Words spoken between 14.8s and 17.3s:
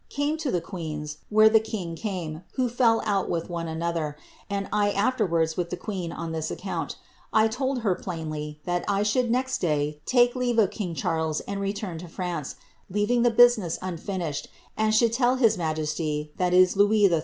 should tell his ma ids XI II.)